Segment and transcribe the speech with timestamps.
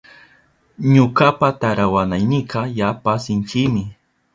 [0.93, 3.83] Ñukapa tarawanaynika yapa sinchimi.